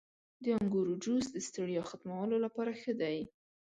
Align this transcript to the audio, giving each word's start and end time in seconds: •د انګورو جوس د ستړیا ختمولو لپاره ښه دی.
•د 0.43 0.45
انګورو 0.59 0.93
جوس 1.03 1.25
د 1.31 1.37
ستړیا 1.47 1.81
ختمولو 1.89 2.35
لپاره 2.45 2.71
ښه 2.81 2.93
دی. 3.01 3.17